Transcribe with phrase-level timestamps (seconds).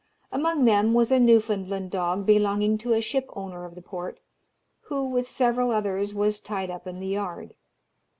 [0.31, 4.19] Among them was a Newfoundland dog belonging to a shipowner of the port,
[4.85, 7.53] who, with several others, was tied up in the yard.